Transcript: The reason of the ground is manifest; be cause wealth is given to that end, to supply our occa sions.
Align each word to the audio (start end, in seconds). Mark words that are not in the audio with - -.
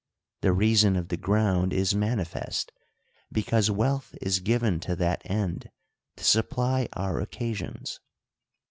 The 0.41 0.51
reason 0.51 0.95
of 0.95 1.09
the 1.09 1.15
ground 1.15 1.73
is 1.73 1.93
manifest; 1.93 2.71
be 3.31 3.43
cause 3.43 3.69
wealth 3.69 4.15
is 4.19 4.39
given 4.39 4.79
to 4.79 4.95
that 4.95 5.21
end, 5.25 5.69
to 6.15 6.23
supply 6.23 6.89
our 6.93 7.23
occa 7.23 7.53
sions. 7.55 7.99